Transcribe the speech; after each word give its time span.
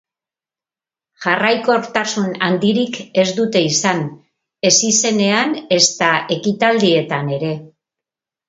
Jarraikortasun 1.25 2.31
handirik 2.47 2.97
ez 3.23 3.27
dute 3.41 3.63
izan, 3.67 4.01
ez 4.71 4.75
izenean 4.89 5.55
ezta 5.79 6.11
ekitaldietan 6.39 7.35
ere. 7.39 7.57